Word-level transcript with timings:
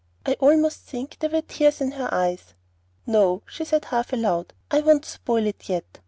I 0.25 0.33
almost 0.39 0.79
think 0.79 1.17
there 1.19 1.29
were 1.29 1.43
tears 1.43 1.79
in 1.79 1.91
her 1.91 2.11
eyes. 2.11 2.55
"No," 3.05 3.43
she 3.45 3.63
said 3.63 3.85
half 3.85 4.11
aloud, 4.11 4.51
"I 4.71 4.81
won't 4.81 5.05
spoil 5.05 5.45
it 5.45 5.69
yet. 5.69 5.99